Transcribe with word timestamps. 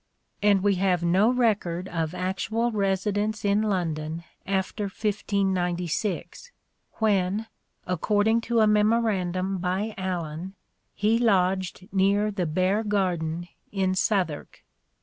And 0.41 0.63
we 0.63 0.77
have 0.81 1.03
no 1.03 1.31
record 1.31 1.87
of 1.87 2.15
actual 2.15 2.71
residence 2.71 3.45
in 3.45 3.61
London 3.61 4.23
after 4.47 4.85
1596, 4.85 6.51
when 6.93 7.45
"accord 7.85 8.27
ing 8.27 8.41
to 8.41 8.61
a 8.61 8.65
memorandum 8.65 9.59
by 9.59 9.93
Alleyn 9.99 10.53
he 10.95 11.19
lodged 11.19 11.87
near 11.91 12.31
the 12.31 12.47
Bear 12.47 12.83
Garden 12.83 13.47
in 13.71 13.93
Southwark." 13.93 14.63